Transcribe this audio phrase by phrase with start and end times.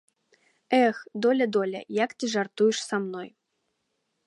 [0.85, 3.27] Эх, доля, доля, як ты жартуеш са мной.